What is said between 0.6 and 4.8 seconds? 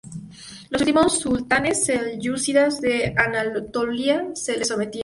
Los últimos sultanes selyúcidas de Anatolia se le